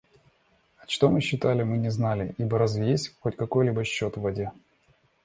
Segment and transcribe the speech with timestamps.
[0.79, 4.51] А что считали, мы не знали, ибо разве есть какой-либо счет в воде?